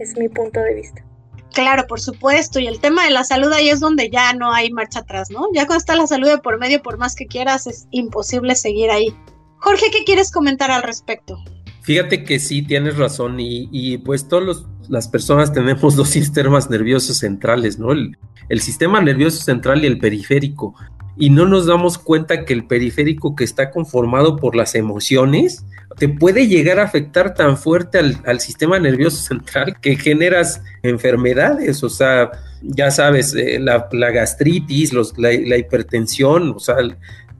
Es 0.00 0.18
mi 0.18 0.28
punto 0.28 0.60
de 0.60 0.74
vista. 0.74 1.04
Claro, 1.52 1.86
por 1.86 2.00
supuesto. 2.00 2.58
Y 2.58 2.66
el 2.66 2.80
tema 2.80 3.04
de 3.04 3.10
la 3.10 3.24
salud 3.24 3.52
ahí 3.52 3.68
es 3.68 3.80
donde 3.80 4.10
ya 4.10 4.32
no 4.32 4.52
hay 4.52 4.70
marcha 4.70 5.00
atrás, 5.00 5.30
¿no? 5.30 5.48
Ya 5.54 5.66
cuando 5.66 5.80
está 5.80 5.94
la 5.94 6.06
salud 6.06 6.28
de 6.28 6.38
por 6.38 6.58
medio, 6.58 6.82
por 6.82 6.98
más 6.98 7.14
que 7.14 7.26
quieras, 7.26 7.66
es 7.66 7.86
imposible 7.90 8.54
seguir 8.54 8.90
ahí. 8.90 9.14
Jorge, 9.58 9.86
¿qué 9.92 10.04
quieres 10.04 10.32
comentar 10.32 10.70
al 10.70 10.82
respecto? 10.82 11.38
Fíjate 11.82 12.24
que 12.24 12.38
sí, 12.38 12.62
tienes 12.62 12.96
razón 12.96 13.36
y, 13.38 13.98
pues 13.98 14.28
todas 14.28 14.64
las 14.88 15.08
personas 15.08 15.52
tenemos 15.52 15.96
dos 15.96 16.08
sistemas 16.08 16.70
nerviosos 16.70 17.18
centrales, 17.18 17.78
¿no? 17.78 17.92
El, 17.92 18.16
el, 18.48 18.60
sistema 18.60 19.00
nervioso 19.00 19.42
central 19.42 19.82
y 19.84 19.86
el 19.86 19.98
periférico. 19.98 20.74
Y 21.16 21.30
no 21.30 21.46
nos 21.46 21.66
damos 21.66 21.98
cuenta 21.98 22.44
que 22.44 22.52
el 22.52 22.66
periférico 22.66 23.36
que 23.36 23.44
está 23.44 23.70
conformado 23.70 24.36
por 24.36 24.56
las 24.56 24.74
emociones 24.74 25.64
te 25.98 26.08
puede 26.08 26.46
llegar 26.48 26.78
a 26.78 26.84
afectar 26.84 27.34
tan 27.34 27.56
fuerte 27.56 27.98
al, 27.98 28.40
sistema 28.40 28.78
nervioso 28.78 29.16
central 29.22 29.76
que 29.80 29.96
generas 29.96 30.62
enfermedades, 30.82 31.82
o 31.82 31.88
sea, 31.88 32.30
ya 32.62 32.90
sabes, 32.90 33.34
eh, 33.34 33.58
la, 33.58 33.88
gastritis, 34.10 34.92
los, 34.92 35.16
la, 35.18 35.32
hipertensión, 35.32 36.52
o 36.56 36.58
sea, 36.58 36.76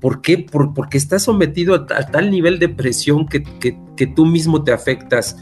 ¿por 0.01 0.21
qué? 0.21 0.47
porque 0.51 0.99
estás 0.99 1.23
sometido 1.23 1.75
a, 1.75 1.87
tal 1.87 2.31
nivel 2.31 2.59
de 2.59 2.69
presión 2.69 3.27
que, 3.27 3.43
tú 4.15 4.27
mismo 4.27 4.65
te 4.65 4.73
afectas 4.73 5.37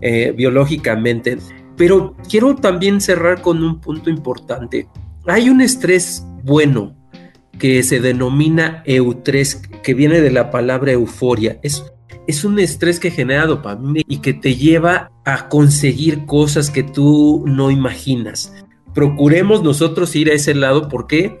eh, 0.00 0.32
biológicamente. 0.36 1.38
Pero 1.76 2.16
quiero 2.28 2.56
también 2.56 3.02
cerrar 3.02 3.42
con 3.42 3.62
un 3.62 3.80
punto 3.80 4.08
importante. 4.08 4.88
Hay 5.26 5.50
un 5.50 5.60
estrés 5.60 6.24
bueno 6.42 6.96
que 7.58 7.82
se 7.82 8.00
denomina 8.00 8.82
eustrés, 8.84 9.62
que 9.82 9.94
viene 9.94 10.20
de 10.20 10.30
la 10.30 10.50
palabra 10.50 10.92
euforia. 10.92 11.58
Es 11.62 11.84
es 12.26 12.44
un 12.44 12.58
estrés 12.58 12.98
que 12.98 13.10
genera 13.10 13.46
dopamina 13.46 14.02
y 14.08 14.18
que 14.18 14.34
te 14.34 14.56
lleva 14.56 15.12
a 15.24 15.48
conseguir 15.48 16.26
cosas 16.26 16.70
que 16.70 16.82
tú 16.82 17.44
no 17.46 17.70
imaginas. 17.70 18.52
Procuremos 18.94 19.62
nosotros 19.62 20.16
ir 20.16 20.30
a 20.30 20.34
ese 20.34 20.54
lado, 20.54 20.88
¿por 20.88 21.06
qué? 21.06 21.40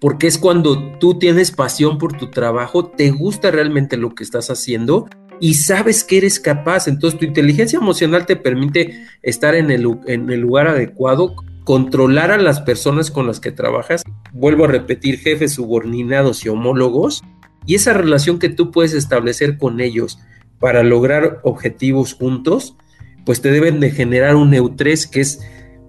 Porque 0.00 0.26
es 0.26 0.36
cuando 0.36 0.98
tú 0.98 1.18
tienes 1.18 1.50
pasión 1.50 1.96
por 1.96 2.16
tu 2.16 2.30
trabajo, 2.30 2.86
te 2.86 3.10
gusta 3.10 3.50
realmente 3.50 3.96
lo 3.96 4.14
que 4.14 4.24
estás 4.24 4.50
haciendo 4.50 5.08
y 5.40 5.54
sabes 5.54 6.04
que 6.04 6.18
eres 6.18 6.40
capaz. 6.40 6.88
Entonces 6.88 7.18
tu 7.18 7.24
inteligencia 7.24 7.78
emocional 7.78 8.26
te 8.26 8.36
permite 8.36 9.06
estar 9.22 9.54
en 9.54 9.70
el, 9.70 9.98
en 10.06 10.28
el 10.30 10.40
lugar 10.40 10.68
adecuado, 10.68 11.34
controlar 11.66 12.30
a 12.30 12.38
las 12.38 12.60
personas 12.60 13.10
con 13.10 13.26
las 13.26 13.40
que 13.40 13.50
trabajas. 13.50 14.04
Vuelvo 14.32 14.66
a 14.66 14.68
repetir, 14.68 15.18
jefes 15.18 15.54
subordinados 15.54 16.44
y 16.44 16.48
homólogos 16.48 17.24
y 17.66 17.74
esa 17.74 17.92
relación 17.92 18.38
que 18.38 18.48
tú 18.48 18.70
puedes 18.70 18.94
establecer 18.94 19.58
con 19.58 19.80
ellos 19.80 20.20
para 20.60 20.84
lograr 20.84 21.40
objetivos 21.42 22.14
juntos, 22.14 22.76
pues 23.24 23.42
te 23.42 23.50
deben 23.50 23.80
de 23.80 23.90
generar 23.90 24.36
un 24.36 24.50
neutrés 24.50 25.08
que 25.08 25.20
es 25.20 25.40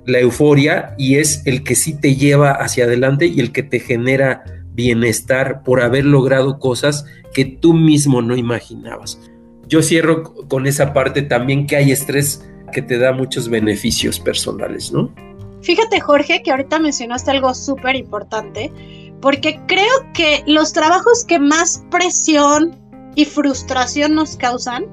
la 0.07 0.19
euforia 0.19 0.95
y 0.97 1.17
es 1.17 1.43
el 1.45 1.63
que 1.63 1.75
sí 1.75 1.93
te 1.93 2.15
lleva 2.15 2.53
hacia 2.53 2.85
adelante 2.85 3.27
y 3.27 3.39
el 3.39 3.51
que 3.51 3.61
te 3.61 3.79
genera 3.79 4.45
bienestar 4.73 5.61
por 5.61 5.81
haber 5.81 6.05
logrado 6.05 6.57
cosas 6.57 7.05
que 7.35 7.45
tú 7.45 7.75
mismo 7.75 8.23
no 8.23 8.35
imaginabas. 8.35 9.19
Yo 9.67 9.83
cierro 9.83 10.23
con 10.47 10.65
esa 10.65 10.91
parte 10.91 11.21
también 11.21 11.67
que 11.67 11.75
hay 11.75 11.91
estrés 11.91 12.49
que 12.73 12.81
te 12.81 12.97
da 12.97 13.11
muchos 13.11 13.47
beneficios 13.47 14.19
personales, 14.19 14.91
¿no? 14.91 15.13
Fíjate 15.67 15.99
Jorge 15.99 16.41
que 16.43 16.51
ahorita 16.51 16.79
mencionaste 16.79 17.29
algo 17.29 17.53
súper 17.53 17.97
importante 17.97 18.71
porque 19.19 19.59
creo 19.67 19.91
que 20.13 20.41
los 20.47 20.71
trabajos 20.71 21.25
que 21.25 21.39
más 21.39 21.83
presión 21.91 22.73
y 23.15 23.25
frustración 23.25 24.15
nos 24.15 24.37
causan, 24.37 24.85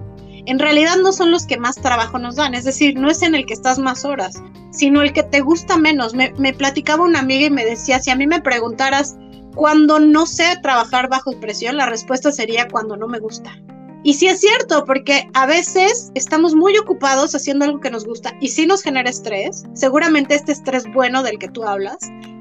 en 0.47 0.59
realidad 0.59 0.97
no 1.01 1.13
son 1.13 1.31
los 1.31 1.47
que 1.47 1.59
más 1.59 1.77
trabajo 1.77 2.19
nos 2.19 2.35
dan, 2.35 2.55
es 2.55 2.65
decir, 2.65 2.99
no 2.99 3.09
es 3.09 3.23
en 3.23 3.37
el 3.37 3.47
que 3.47 3.55
estás 3.55 3.79
más 3.79 4.05
horas, 4.05 4.43
sino 4.73 5.01
el 5.01 5.13
que 5.13 5.23
te 5.23 5.43
gusta 5.43 5.77
menos. 5.77 6.13
Me, 6.13 6.33
platicaba 6.53 7.05
una 7.05 7.21
amiga 7.21 7.47
y 7.47 7.51
me 7.51 7.65
decía, 7.65 8.01
si 8.01 8.11
a 8.11 8.17
mí 8.17 8.27
me 8.27 8.41
preguntaras 8.41 9.15
cuando 9.55 10.01
no 10.01 10.27
sé 10.27 10.59
trabajar 10.61 11.09
bajo 11.09 11.39
presión, 11.39 11.77
la 11.77 11.87
respuesta 11.87 12.33
sería 12.33 12.67
cuando 12.67 12.97
no 12.97 13.07
me 13.07 13.21
gusta. 13.21 13.57
Y 14.05 14.13
sí 14.15 14.27
es 14.29 14.41
cierto, 14.41 14.85
porque 14.85 15.29
a 15.33 15.47
veces 15.47 16.13
estamos 16.15 16.55
muy 16.55 16.77
ocupados 16.77 17.35
haciendo 17.35 17.65
algo 17.65 17.81
que 17.81 17.91
nos 17.91 18.05
gusta 18.05 18.35
y 18.39 18.49
sí 18.49 18.67
nos 18.67 18.83
genera 18.83 19.09
estrés, 19.09 19.65
seguramente 19.73 20.35
este 20.35 20.53
estrés 20.53 20.85
bueno 20.93 21.23
del 21.23 21.39
que 21.39 21.49
tú 21.49 21.65
hablas, 21.65 21.97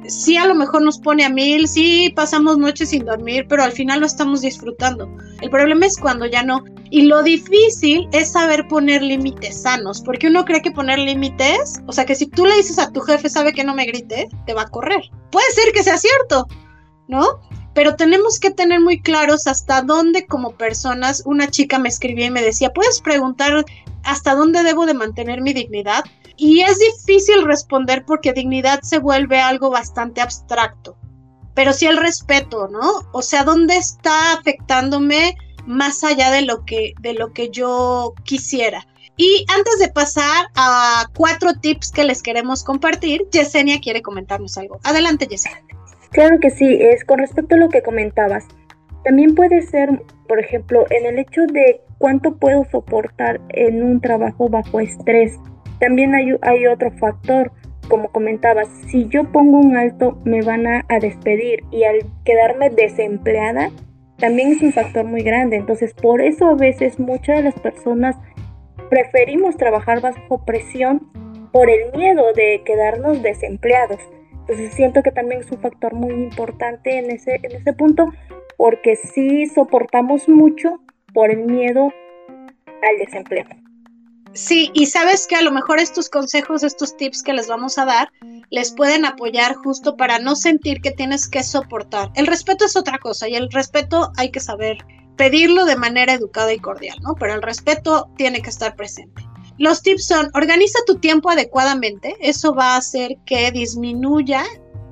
sí 0.08 0.36
a 0.36 0.46
lo 0.46 0.55
mejor 0.55 0.82
nos 0.82 1.00
pone 1.00 1.24
a 1.24 1.29
mil, 1.29 1.70
sí 1.70 2.12
pasamos 2.15 2.58
noches 2.58 2.89
sin 2.89 3.05
dormir, 3.05 3.46
pero 3.48 3.63
al 3.63 3.72
final 3.72 4.01
lo 4.01 4.05
estamos 4.05 4.41
disfrutando. 4.41 5.10
El 5.41 5.50
problema 5.50 5.86
es 5.86 5.98
cuando 5.98 6.25
ya 6.25 6.43
no. 6.43 6.65
Y 6.89 7.03
lo 7.03 7.24
difícil 7.24 8.10
es 8.12 8.34
saber 8.34 8.67
poner 8.67 9.01
límites 9.01 9.62
sanos, 9.62 10.01
porque 10.01 10.27
uno 10.27 10.43
cree 10.43 10.62
que 10.62 10.72
poner 10.72 11.00
límites, 11.00 11.82
o 11.88 11.93
sea 11.93 12.05
que 12.05 12.15
si 12.15 12.27
tú 12.27 12.46
le 12.46 12.58
dices 12.58 12.77
a 12.77 12.91
tu 12.91 13.00
jefe, 13.00 13.29
sabe 13.29 13.53
que 13.53 13.63
no 13.63 13.74
me 13.74 13.86
grite, 13.86 14.27
te 14.46 14.53
va 14.53 14.63
a 14.63 14.70
correr. 14.70 15.01
Puede 15.32 15.50
ser 15.51 15.72
que 15.74 15.82
sea 15.82 15.98
cierto, 15.98 16.46
¿no? 17.08 17.39
Pero 17.74 17.96
tenemos 17.96 18.39
que 18.39 18.51
tener 18.51 18.80
muy 18.80 19.01
claros 19.01 19.48
hasta 19.48 19.82
dónde 19.82 20.27
como 20.27 20.56
personas, 20.56 21.24
una 21.25 21.50
chica 21.50 21.80
me 21.80 21.89
escribía 21.89 22.27
y 22.27 22.32
me 22.32 22.44
decía, 22.44 22.72
¿puedes 22.72 23.01
preguntar 23.01 23.65
hasta 24.03 24.36
dónde 24.36 24.63
debo 24.63 24.86
de 24.86 24.94
mantener 24.94 25.42
mi 25.42 25.53
dignidad? 25.53 26.03
Y 26.38 26.62
es 26.62 26.77
difícil 26.80 27.44
responder 27.44 28.06
porque 28.06 28.34
dignidad 28.34 28.82
se 28.82 29.00
vuelve 29.00 29.39
algo 29.39 29.70
bastante 29.70 30.22
abstracto. 30.22 30.96
Pero 31.56 31.74
sí 31.74 31.86
el 31.86 31.98
respeto, 31.98 32.68
¿no? 32.68 33.08
O 33.12 33.22
sea, 33.22 33.44
¿dónde 33.44 33.77
está 33.77 34.34
afectándome 34.34 35.36
más 35.65 36.03
allá 36.03 36.32
de 36.32 36.42
lo 36.42 36.65
que, 36.65 36.94
de 37.00 37.13
lo 37.13 37.32
que 37.32 37.50
yo 37.50 38.13
quisiera? 38.24 38.86
Y 39.15 39.46
antes 39.56 39.77
de 39.77 39.89
pasar 39.89 40.48
a 40.56 41.06
cuatro 41.15 41.53
tips 41.53 41.92
que 41.92 42.03
les 42.03 42.24
queremos 42.24 42.63
compartir, 42.63 43.27
Yesenia 43.32 43.80
quiere 43.80 44.01
comentarnos 44.01 44.58
algo. 44.58 44.80
Adelante, 44.84 45.27
Yesenia. 45.27 45.73
Claro 46.13 46.39
que 46.39 46.51
sí, 46.51 46.77
es 46.79 47.03
con 47.05 47.17
respecto 47.17 47.55
a 47.55 47.58
lo 47.58 47.70
que 47.70 47.82
comentabas. 47.82 48.48
También 49.03 49.34
puede 49.34 49.63
ser, 49.63 49.89
por 50.27 50.39
ejemplo, 50.39 50.86
en 50.91 51.08
el 51.08 51.17
hecho 51.17 51.41
de 51.48 51.82
cuánto 51.98 52.38
puedo 52.38 52.63
soportar 52.65 53.41
en 53.50 53.84
un 53.84 54.00
trabajo 54.00 54.48
bajo 54.48 54.79
estrés. 54.79 55.39
También 55.79 56.13
hay, 56.13 56.67
otro 56.67 56.91
factor, 56.91 57.51
como 57.89 58.12
comentabas, 58.12 58.67
si 58.88 59.08
yo 59.08 59.24
pongo 59.32 59.58
un 59.58 59.75
alto 59.75 60.22
me 60.24 60.41
van 60.43 60.67
a, 60.67 60.86
despedir 61.01 61.63
y 61.72 61.84
al 61.84 62.05
quedarme 62.24 62.70
desempleada 62.70 63.72
también 64.17 64.51
es 64.51 64.62
un 64.62 64.72
factor 64.72 65.05
muy 65.05 65.24
grande. 65.24 65.58
Entonces 65.58 65.93
por 65.93 66.22
eso 66.22 66.48
a 66.48 66.55
veces 66.55 67.00
muchas 67.00 67.38
de 67.38 67.43
las 67.43 67.60
personas 67.60 68.15
preferimos 68.89 69.58
trabajar 69.58 70.00
bajo 70.00 70.46
presión 70.46 71.12
por 71.51 71.70
el 71.70 71.91
miedo 71.98 72.32
de 72.34 72.62
quedarnos 72.63 73.22
desempleados. 73.24 74.00
Entonces 74.43 74.73
siento 74.73 75.01
que 75.01 75.12
también 75.12 75.41
es 75.41 75.51
un 75.51 75.59
factor 75.59 75.93
muy 75.93 76.12
importante 76.12 76.97
en 76.97 77.12
ese, 77.12 77.39
en 77.43 77.55
ese 77.55 77.73
punto 77.73 78.12
porque 78.57 78.95
sí 78.95 79.47
soportamos 79.47 80.27
mucho 80.27 80.81
por 81.13 81.31
el 81.31 81.45
miedo 81.45 81.91
al 82.81 82.97
desempleo. 83.00 83.45
Sí, 84.33 84.71
y 84.73 84.88
sabes 84.88 85.27
que 85.27 85.35
a 85.35 85.41
lo 85.41 85.51
mejor 85.51 85.79
estos 85.79 86.09
consejos, 86.09 86.63
estos 86.63 86.97
tips 86.97 87.21
que 87.21 87.33
les 87.33 87.47
vamos 87.47 87.77
a 87.77 87.85
dar, 87.85 88.12
les 88.50 88.71
pueden 88.71 89.05
apoyar 89.05 89.55
justo 89.55 89.95
para 89.95 90.19
no 90.19 90.35
sentir 90.35 90.81
que 90.81 90.91
tienes 90.91 91.27
que 91.27 91.43
soportar. 91.43 92.12
El 92.15 92.27
respeto 92.27 92.65
es 92.65 92.75
otra 92.75 92.97
cosa 92.97 93.29
y 93.29 93.35
el 93.35 93.50
respeto 93.51 94.12
hay 94.17 94.31
que 94.31 94.39
saber 94.39 94.77
pedirlo 95.17 95.65
de 95.65 95.75
manera 95.75 96.13
educada 96.13 96.51
y 96.51 96.59
cordial, 96.59 96.97
¿no? 97.01 97.15
Pero 97.15 97.35
el 97.35 97.43
respeto 97.43 98.09
tiene 98.17 98.41
que 98.41 98.50
estar 98.50 98.75
presente. 98.75 99.23
Los 99.57 99.81
tips 99.81 100.07
son, 100.07 100.29
organiza 100.33 100.79
tu 100.88 100.95
tiempo 100.95 101.29
adecuadamente, 101.29 102.15
eso 102.19 102.55
va 102.55 102.74
a 102.74 102.77
hacer 102.77 103.17
que 103.25 103.51
disminuya 103.51 104.43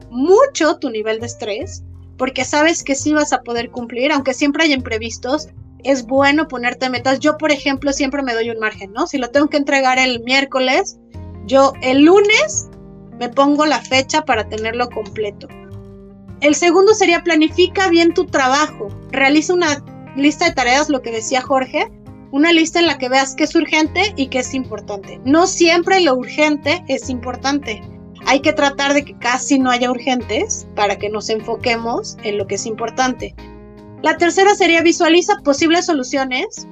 mucho 0.10 0.78
tu 0.78 0.90
nivel 0.90 1.20
de 1.20 1.26
estrés, 1.26 1.84
porque 2.18 2.46
sabes 2.46 2.84
que 2.84 2.96
sí 2.96 3.14
vas 3.14 3.34
a 3.34 3.42
poder 3.42 3.72
cumplir, 3.72 4.12
aunque 4.12 4.34
siempre 4.34 4.66
hay 4.66 4.74
imprevistos, 4.74 5.48
es 5.84 6.06
bueno 6.06 6.48
ponerte 6.48 6.90
metas. 6.90 7.20
Yo, 7.20 7.38
por 7.38 7.52
ejemplo, 7.52 7.92
siempre 7.94 8.22
me 8.22 8.34
doy 8.34 8.50
un 8.52 8.60
margen, 8.60 8.94
¿no? 8.94 9.08
Si 9.08 9.18
lo 9.18 9.32
tengo 9.32 9.48
que 9.50 9.58
entregar 9.58 9.98
el 9.98 10.22
miércoles, 10.24 11.00
yo 11.48 11.74
el 11.82 12.04
lunes 12.04 12.70
me 13.20 13.30
pongo 13.30 13.66
la 13.66 13.80
fecha 13.80 14.24
para 14.26 14.48
tenerlo 14.48 14.90
completo. 14.90 15.48
El 16.42 16.56
segundo 16.56 16.94
sería 16.94 17.24
planifica 17.24 17.90
bien 17.90 18.14
tu 18.14 18.26
trabajo. 18.26 18.88
Realiza 19.12 19.54
una 19.54 19.84
lista 20.16 20.46
de 20.46 20.54
tareas, 20.54 20.90
lo 20.90 21.02
que 21.02 21.12
decía 21.12 21.42
Jorge, 21.42 21.92
una 22.32 22.54
lista 22.54 22.80
en 22.80 22.88
la 22.88 22.98
que 22.98 23.10
veas 23.10 23.36
qué 23.36 23.44
es 23.44 23.56
urgente 23.56 24.14
y 24.16 24.28
qué 24.28 24.40
es 24.40 24.54
importante. 24.54 25.20
No 25.26 25.48
siempre 25.48 26.00
lo 26.02 26.16
urgente 26.16 26.84
es 26.88 27.10
importante. 27.10 27.82
Hay 28.26 28.42
que 28.42 28.54
tratar 28.54 28.94
de 28.94 29.04
que 29.04 29.18
casi 29.18 29.60
no 29.60 29.70
haya 29.72 29.92
urgentes 29.92 30.68
para 30.76 30.98
que 30.98 31.10
nos 31.10 31.30
enfoquemos 31.30 32.18
en 32.24 32.38
lo 32.38 32.48
que 32.48 32.56
es 32.56 32.66
importante. 32.66 33.36
La 34.02 34.18
tercera 34.18 34.56
sería 34.56 34.82
visualiza 34.82 35.38
posibles 35.44 35.86
soluciones 35.86 36.68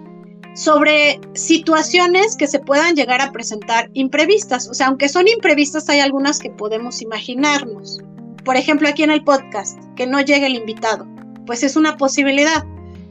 sobre 0.55 1.19
situaciones 1.33 2.35
que 2.35 2.47
se 2.47 2.59
puedan 2.59 2.95
llegar 2.95 3.21
a 3.21 3.31
presentar 3.31 3.89
imprevistas. 3.93 4.67
O 4.67 4.73
sea, 4.73 4.87
aunque 4.87 5.09
son 5.09 5.27
imprevistas, 5.27 5.89
hay 5.89 5.99
algunas 5.99 6.39
que 6.39 6.49
podemos 6.49 7.01
imaginarnos. 7.01 7.99
Por 8.43 8.55
ejemplo, 8.55 8.87
aquí 8.87 9.03
en 9.03 9.11
el 9.11 9.23
podcast, 9.23 9.79
que 9.95 10.07
no 10.07 10.21
llegue 10.21 10.47
el 10.47 10.55
invitado. 10.55 11.07
pues 11.45 11.63
es 11.63 11.75
una 11.75 11.97
posibilidad. 11.97 12.63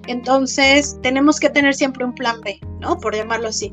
Entonces, 0.09 0.99
tenemos 1.03 1.39
que 1.39 1.51
tener 1.51 1.75
siempre 1.75 2.05
un 2.05 2.15
plan 2.15 2.41
B, 2.41 2.59
¿no? 2.81 2.99
Por 2.99 3.15
llamarlo 3.15 3.49
así. 3.49 3.73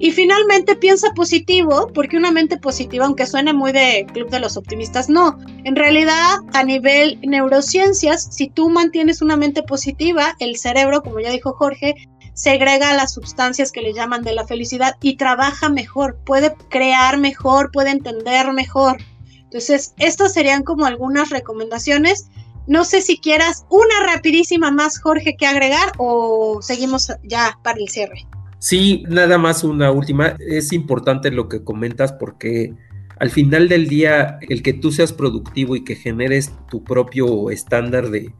Y 0.00 0.12
finalmente 0.12 0.76
piensa 0.76 1.12
positivo, 1.14 1.88
porque 1.92 2.16
una 2.16 2.30
mente 2.30 2.56
positiva, 2.56 3.06
aunque 3.06 3.26
suene 3.26 3.52
muy 3.52 3.72
de 3.72 4.06
Club 4.12 4.30
de 4.30 4.38
los 4.38 4.56
Optimistas, 4.56 5.08
no. 5.08 5.38
En 5.64 5.74
realidad, 5.74 6.36
a 6.52 6.62
nivel 6.62 7.18
neurociencias, 7.22 8.28
si 8.30 8.48
tú 8.48 8.70
mantienes 8.70 9.22
una 9.22 9.36
mente 9.36 9.62
positiva, 9.62 10.36
el 10.38 10.56
cerebro, 10.56 11.02
como 11.02 11.18
ya 11.18 11.30
dijo 11.30 11.52
Jorge, 11.52 11.96
segrega 12.34 12.94
las 12.94 13.14
sustancias 13.14 13.72
que 13.72 13.82
le 13.82 13.92
llaman 13.92 14.22
de 14.22 14.32
la 14.32 14.46
felicidad 14.46 14.94
y 15.00 15.16
trabaja 15.16 15.68
mejor, 15.68 16.18
puede 16.24 16.54
crear 16.70 17.18
mejor, 17.18 17.72
puede 17.72 17.90
entender 17.90 18.52
mejor. 18.52 18.98
Entonces, 19.42 19.94
estas 19.96 20.34
serían 20.34 20.62
como 20.62 20.86
algunas 20.86 21.30
recomendaciones. 21.30 22.28
No 22.68 22.84
sé 22.84 23.00
si 23.00 23.18
quieras 23.18 23.64
una 23.70 24.14
rapidísima 24.14 24.70
más, 24.70 25.00
Jorge, 25.00 25.36
que 25.36 25.46
agregar 25.46 25.92
o 25.96 26.60
seguimos 26.60 27.10
ya 27.24 27.58
para 27.64 27.80
el 27.80 27.88
cierre. 27.88 28.26
Sí, 28.58 29.04
nada 29.08 29.38
más 29.38 29.64
una 29.64 29.90
última. 29.90 30.36
Es 30.38 30.72
importante 30.72 31.30
lo 31.30 31.48
que 31.48 31.64
comentas 31.64 32.12
porque 32.12 32.74
al 33.18 33.30
final 33.30 33.68
del 33.68 33.88
día 33.88 34.38
el 34.48 34.62
que 34.62 34.72
tú 34.72 34.92
seas 34.92 35.12
productivo 35.12 35.76
y 35.76 35.84
que 35.84 35.96
generes 35.96 36.52
tu 36.70 36.84
propio 36.84 37.50
estándar 37.50 38.10
de, 38.10 38.32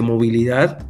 movilidad, 0.00 0.86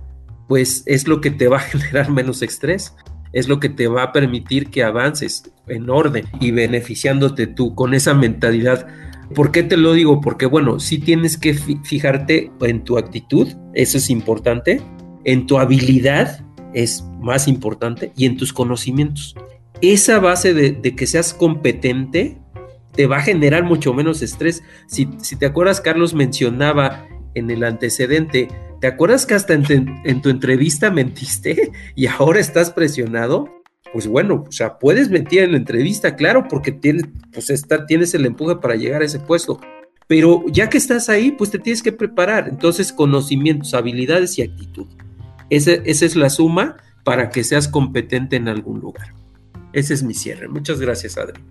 pues 0.47 0.85
es 0.87 1.09
lo 1.09 1.21
que 1.21 1.31
te 1.31 1.49
va 1.49 1.57
a 1.57 1.61
generar 1.61 2.11
menos 2.11 2.43
estrés, 2.43 2.95
es 3.33 3.49
lo 3.49 3.59
que 3.59 3.69
te 3.69 3.89
va 3.89 4.05
a 4.05 4.13
permitir 4.13 4.71
que 4.71 4.85
avances 4.85 5.51
en 5.67 5.89
orden 5.91 6.27
y 6.41 6.51
beneficiándote 6.51 7.47
tú 7.47 7.75
con 7.75 7.95
esa 7.95 8.15
mentalidad. 8.15 8.87
¿Por 9.35 9.53
qué 9.53 9.63
te 9.63 9.77
lo 9.77 9.93
digo? 9.93 10.21
Porque 10.21 10.47
bueno, 10.47 10.81
sí 10.81 10.99
tienes 10.99 11.37
que 11.37 11.55
fijarte 11.55 12.51
en 12.61 12.85
tu 12.85 12.99
actitud, 12.99 13.49
eso 13.75 13.99
es 13.99 14.11
importante, 14.11 14.81
en 15.25 15.47
tu 15.47 15.59
habilidad 15.59 16.45
es 16.75 17.05
más 17.21 17.49
importante 17.49 18.13
y 18.17 18.27
en 18.27 18.37
tus 18.37 18.53
conocimientos. 18.53 19.35
Esa 19.81 20.19
base 20.21 20.55
de, 20.55 20.81
que 20.95 21.07
seas 21.07 21.35
competente 21.35 22.39
te 22.95 23.07
va 23.07 23.19
a 23.19 23.23
generar 23.23 23.65
mucho 23.65 23.95
menos 23.95 24.23
estrés. 24.23 24.63
Si, 24.87 25.07
te 25.07 25.47
acuerdas, 25.47 25.81
Carlos 25.81 26.15
mencionaba 26.15 27.07
en 27.35 27.51
el 27.51 27.65
antecedente, 27.65 28.49
¿te 28.81 28.87
acuerdas 28.87 29.27
que 29.27 29.35
hasta 29.35 29.55
en, 29.55 30.23
tu 30.23 30.29
entrevista 30.29 30.91
mentiste 30.91 31.73
y 31.95 32.07
ahora 32.07 32.41
estás 32.41 32.71
presionado? 32.71 33.62
Pues 33.93 34.07
bueno, 34.07 34.45
o 34.49 34.53
sea, 34.53 34.79
puedes 34.79 35.11
mentir 35.11 35.43
en 35.43 35.53
la 35.53 35.59
entrevista, 35.59 36.17
claro, 36.17 36.49
porque 36.49 36.73
tienes, 36.73 37.05
pues 37.33 37.53
tienes 37.87 38.15
el 38.15 38.27
empuje 38.27 38.57
para 38.57 38.75
llegar 38.75 39.03
a 39.03 39.05
ese 39.05 39.19
puesto. 39.19 39.61
Pero 40.07 40.45
ya 40.49 40.69
que 40.69 40.79
estás 40.79 41.09
ahí, 41.09 41.31
pues 41.31 41.51
te 41.51 41.59
tienes 41.59 41.83
que 41.83 41.93
preparar. 41.93 42.49
Entonces, 42.49 42.93
conocimientos, 42.93 43.75
habilidades 43.75 44.39
y 44.39 44.43
actitud 44.43 44.87
esa 45.53 46.07
es 46.07 46.17
la 46.17 46.31
suma 46.31 46.77
para 47.05 47.29
que 47.29 47.45
seas 47.45 47.69
competente 47.69 48.37
en 48.37 48.49
algún 48.49 48.81
lugar. 48.81 49.13
Ese 49.75 49.93
es 49.93 50.03
mi 50.03 50.15
cierre. 50.15 50.49
Muchas 50.49 50.81
gracias, 50.81 51.19
Adri. 51.19 51.43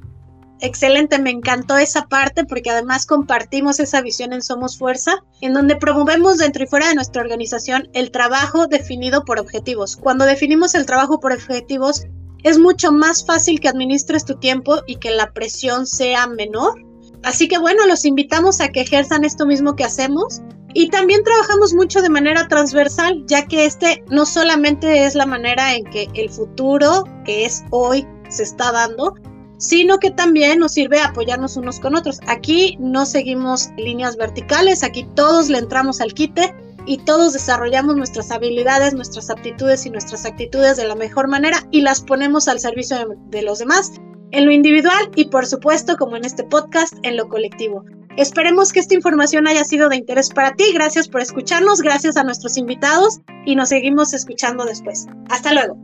Excelente, 0.60 1.20
me 1.20 1.32
encantó 1.32 1.78
esa 1.78 2.08
parte 2.08 2.46
porque 2.46 2.70
además 2.70 3.06
compartimos 3.06 3.80
esa 3.80 4.02
visión 4.02 4.34
en 4.34 4.42
Somos 4.42 4.78
Fuerza, 4.78 5.24
en 5.42 5.54
donde 5.54 5.76
promovemos 5.76 6.38
dentro 6.38 6.64
y 6.64 6.68
fuera 6.68 6.88
de 6.88 6.96
nuestra 6.96 7.22
organización 7.22 7.90
el 7.94 8.12
trabajo 8.12 8.68
definido 8.68 9.24
por 9.26 9.40
objetivos. 9.40 9.98
Cuando 9.98 10.26
definimos 10.26 10.76
el 10.76 10.86
trabajo 10.86 11.20
por 11.20 11.32
objetivos, 11.32 12.06
es 12.44 12.60
mucho 12.60 12.92
más 12.92 13.26
fácil 13.26 13.60
que 13.60 13.70
administres 13.70 14.26
tu 14.26 14.36
tiempo 14.36 14.82
y 14.88 14.96
que 14.96 15.12
la 15.12 15.32
presión 15.32 15.86
sea 15.86 16.28
menor. 16.28 16.84
Así 17.24 17.48
que 17.48 17.58
bueno, 17.58 17.86
los 17.86 18.06
invitamos 18.06 18.62
a 18.62 18.70
que 18.70 18.82
ejerzan 18.82 19.24
esto 19.24 19.46
mismo 19.46 19.76
que 19.76 19.84
hacemos 19.84 20.42
y 20.74 20.90
también 20.90 21.24
trabajamos 21.24 21.74
mucho 21.74 22.02
de 22.02 22.10
manera 22.10 22.48
transversal, 22.48 23.24
ya 23.28 23.46
que 23.46 23.66
este 23.66 24.04
no 24.10 24.26
solamente 24.26 25.06
es 25.06 25.16
la 25.16 25.26
manera 25.26 25.76
en 25.76 25.84
que 25.86 26.08
el 26.14 26.30
futuro, 26.30 27.04
que 27.26 27.46
es 27.46 27.64
hoy, 27.72 28.08
se 28.30 28.44
está 28.44 28.72
dando, 28.72 29.16
sino 29.58 30.00
que 30.00 30.10
también 30.10 30.60
nos 30.60 30.74
sirve 30.74 31.00
a 31.00 31.08
apoyarnos 31.08 31.58
unos 31.58 31.80
con 31.80 31.96
otros. 31.96 32.20
Aquí 32.28 32.78
no 32.80 33.06
seguimos 33.06 33.70
líneas 33.78 34.16
verticales, 34.18 34.84
aquí 34.84 35.06
todos 35.16 35.50
le 35.50 35.60
entramos 35.60 36.02
al 36.02 36.14
quite 36.14 36.56
y 36.86 36.98
todos 36.98 37.34
desarrollamos 37.34 37.96
nuestras 37.96 38.32
habilidades, 38.32 38.94
nuestras 38.94 39.30
aptitudes 39.30 39.86
y 39.86 39.90
nuestras 39.90 40.26
actitudes 40.26 40.78
de 40.78 40.88
la 40.88 40.96
mejor 40.96 41.28
manera 41.28 41.58
y 41.72 41.82
las 41.82 42.02
ponemos 42.02 42.48
al 42.48 42.60
servicio 42.60 42.98
de, 43.28 43.42
los 43.42 43.60
demás, 43.60 43.92
en 44.32 44.46
lo 44.46 44.52
individual 44.52 45.12
y 45.16 45.26
por 45.26 45.46
supuesto, 45.46 45.98
como 45.98 46.16
en 46.16 46.26
este 46.26 46.44
podcast, 46.44 46.94
en 47.04 47.18
lo 47.18 47.28
colectivo. 47.30 47.86
Esperemos 48.18 48.74
que 48.74 48.80
esta 48.80 48.94
información 48.94 49.48
haya 49.48 49.64
sido 49.64 49.88
de 49.88 49.96
interés 49.96 50.30
para 50.30 50.54
ti. 50.54 50.66
Gracias 50.74 51.08
por 51.08 51.22
escucharnos, 51.22 51.82
gracias 51.82 52.18
a 52.18 52.24
nuestros 52.24 52.58
invitados 52.58 53.20
y 53.46 53.56
nos 53.56 53.70
seguimos 53.70 54.14
escuchando 54.14 54.66
después. 54.66 55.08
Hasta 55.30 55.54
luego. 55.54 55.78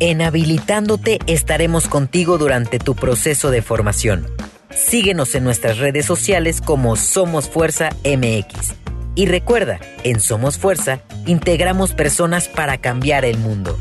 En 0.00 0.20
Habilitándote 0.20 1.20
estaremos 1.26 1.86
contigo 1.86 2.36
durante 2.36 2.78
tu 2.78 2.94
proceso 2.94 3.50
de 3.50 3.62
formación. 3.62 4.26
Síguenos 4.74 5.34
en 5.34 5.44
nuestras 5.44 5.78
redes 5.78 6.06
sociales 6.06 6.60
como 6.60 6.96
Somos 6.96 7.48
Fuerza 7.48 7.90
MX. 8.04 8.74
Y 9.14 9.26
recuerda, 9.26 9.78
en 10.04 10.20
Somos 10.20 10.58
Fuerza 10.58 11.00
integramos 11.26 11.92
personas 11.92 12.48
para 12.48 12.78
cambiar 12.78 13.24
el 13.24 13.38
mundo. 13.38 13.78